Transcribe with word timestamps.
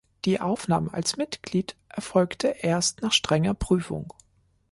Die 0.25 0.41
Aufnahme 0.41 0.91
als 0.95 1.15
Mitglied 1.17 1.75
erfolgte 1.87 2.47
erst 2.47 3.03
nach 3.03 3.13
strenger 3.13 3.53
Prüfung. 3.53 4.11